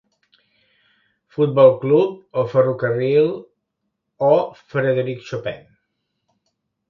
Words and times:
Futbol 1.35 1.67
club 1.83 2.39
o 2.43 2.45
ferrocarril 2.53 3.29
o 4.29 4.33
Frederic 4.73 5.23
Chopin. 5.29 5.63